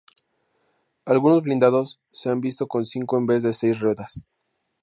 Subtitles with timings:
[1.05, 4.25] Algunos blindados se han visto con cinco en vez de seis ruedas.